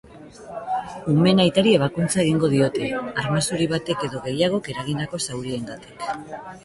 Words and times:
Umeen 1.11 1.41
aitari 1.43 1.73
ebakuntza 1.79 2.17
egingo 2.23 2.49
diote, 2.53 2.89
arma 3.25 3.43
zuri 3.45 3.67
batek 3.75 4.07
edo 4.09 4.23
gehiagok 4.25 4.71
eragindako 4.75 5.21
zauriengatik. 5.27 6.09